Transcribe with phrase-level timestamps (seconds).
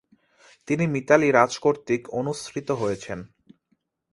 [0.67, 3.19] তিনি মিতালী রাজ কর্তৃক অনুসৃত হয়েছেন।